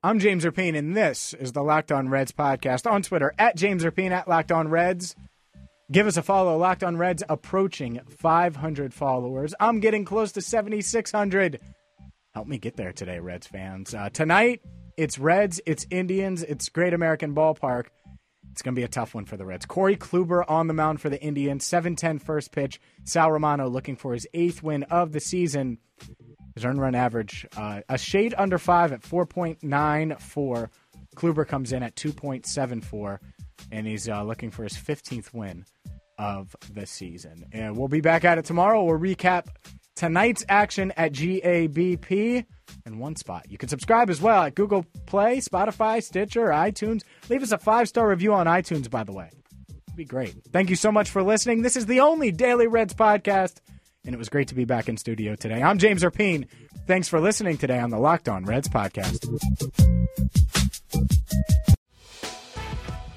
I'm 0.01 0.19
James 0.19 0.45
Rapien, 0.45 0.77
and 0.77 0.95
this 0.95 1.33
is 1.33 1.51
the 1.51 1.63
Locked 1.63 1.91
On 1.91 2.09
Reds 2.09 2.31
podcast 2.31 2.89
on 2.89 3.01
Twitter 3.01 3.33
at 3.37 3.57
James 3.57 3.83
Rapien 3.83 4.11
at 4.11 4.27
Locked 4.27 4.51
On 4.51 4.67
Reds. 4.67 5.15
Give 5.91 6.07
us 6.07 6.17
a 6.17 6.23
follow. 6.23 6.57
Locked 6.57 6.83
On 6.83 6.97
Reds 6.97 7.23
approaching 7.29 8.01
500 8.09 8.93
followers. 8.93 9.53
I'm 9.59 9.79
getting 9.79 10.03
close 10.03 10.31
to 10.31 10.41
7,600. 10.41 11.59
Help 12.33 12.47
me 12.47 12.57
get 12.57 12.75
there 12.75 12.91
today, 12.91 13.19
Reds 13.19 13.45
fans. 13.45 13.93
Uh, 13.93 14.09
tonight, 14.09 14.61
it's 14.97 15.19
Reds, 15.19 15.61
it's 15.65 15.85
Indians, 15.91 16.41
it's 16.41 16.69
Great 16.69 16.93
American 16.93 17.35
Ballpark. 17.35 17.85
It's 18.51 18.61
going 18.61 18.73
to 18.73 18.79
be 18.79 18.83
a 18.83 18.87
tough 18.87 19.13
one 19.13 19.25
for 19.25 19.37
the 19.37 19.45
Reds. 19.45 19.65
Corey 19.65 19.95
Kluber 19.95 20.43
on 20.47 20.67
the 20.67 20.73
mound 20.73 21.01
for 21.01 21.09
the 21.09 21.21
Indians. 21.21 21.65
7-10 21.65 22.21
first 22.21 22.51
pitch. 22.51 22.79
Sal 23.03 23.31
Romano 23.31 23.67
looking 23.67 23.95
for 23.95 24.13
his 24.13 24.27
eighth 24.33 24.63
win 24.63 24.83
of 24.83 25.11
the 25.11 25.19
season. 25.19 25.77
His 26.55 26.65
earned 26.65 26.79
run 26.79 26.95
average, 26.95 27.45
uh, 27.57 27.81
a 27.89 27.97
shade 27.97 28.33
under 28.37 28.57
five 28.57 28.93
at 28.93 29.01
4.94. 29.01 30.69
Kluber 31.15 31.47
comes 31.47 31.73
in 31.73 31.83
at 31.83 31.95
2.74, 31.95 33.19
and 33.71 33.87
he's 33.87 34.07
uh, 34.07 34.23
looking 34.23 34.51
for 34.51 34.63
his 34.63 34.73
15th 34.73 35.33
win 35.33 35.65
of 36.17 36.55
the 36.73 36.85
season. 36.85 37.45
And 37.51 37.77
we'll 37.77 37.87
be 37.87 38.01
back 38.01 38.25
at 38.25 38.37
it 38.37 38.45
tomorrow. 38.45 38.83
We'll 38.83 38.99
recap 38.99 39.47
tonight's 39.95 40.45
action 40.49 40.91
at 40.97 41.13
GABP 41.13 42.45
in 42.85 42.99
one 42.99 43.15
spot. 43.15 43.45
You 43.49 43.57
can 43.57 43.69
subscribe 43.69 44.09
as 44.09 44.21
well 44.21 44.43
at 44.43 44.55
Google 44.55 44.85
Play, 45.05 45.37
Spotify, 45.37 46.03
Stitcher, 46.03 46.47
iTunes. 46.47 47.01
Leave 47.29 47.43
us 47.43 47.51
a 47.51 47.57
five 47.57 47.87
star 47.87 48.07
review 48.07 48.33
on 48.33 48.47
iTunes, 48.47 48.89
by 48.89 49.03
the 49.03 49.11
way. 49.11 49.29
It'd 49.69 49.95
be 49.95 50.05
great. 50.05 50.35
Thank 50.51 50.69
you 50.69 50.75
so 50.75 50.91
much 50.91 51.09
for 51.09 51.23
listening. 51.23 51.61
This 51.61 51.75
is 51.75 51.85
the 51.85 52.01
only 52.01 52.31
Daily 52.31 52.67
Reds 52.67 52.93
podcast, 52.93 53.59
and 54.05 54.13
it 54.13 54.17
was 54.17 54.29
great 54.29 54.49
to 54.49 54.55
be 54.55 54.65
back 54.65 54.89
in 54.89 54.97
studio 54.97 55.35
today. 55.35 55.61
I'm 55.61 55.77
James 55.77 56.03
Rapien. 56.03 56.47
Thanks 56.87 57.07
for 57.07 57.19
listening 57.19 57.57
today 57.57 57.79
on 57.79 57.89
the 57.89 57.97
Locked 57.97 58.29
On 58.29 58.45
Reds 58.45 58.67
podcast. 58.67 59.25